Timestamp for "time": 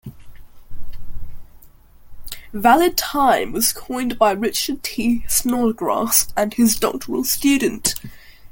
2.97-3.51